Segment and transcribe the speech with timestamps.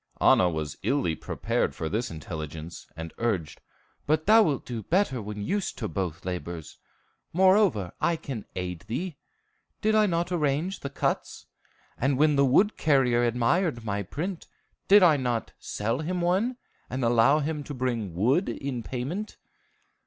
[0.19, 3.61] Anna was illy prepared for this intelligence, and urged,
[4.07, 6.79] "But thou wilt do better when used to both labors.
[7.33, 9.17] Moreover, I can aid thee.
[9.79, 11.45] Did I not arrange the cuts?
[11.99, 14.47] And when the wood carrier admired my print,
[14.87, 16.57] did I not sell him one,
[16.89, 19.37] and allow him to bring wood in payment?"